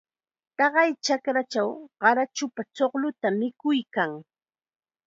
[0.57, 1.69] Taqay chakrachaw
[2.01, 4.11] qarachupam chuqlluta mikuykan.